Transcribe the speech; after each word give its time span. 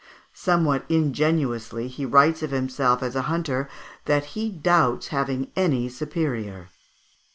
Somewhat 0.33 0.83
ingenuously 0.89 1.87
he 1.87 2.07
writes 2.07 2.41
of 2.41 2.49
himself 2.49 3.03
as 3.03 3.15
a 3.15 3.21
hunter, 3.29 3.69
"that 4.05 4.25
he 4.33 4.49
doubts 4.49 5.09
having 5.09 5.51
any 5.55 5.89
superior." 5.89 6.69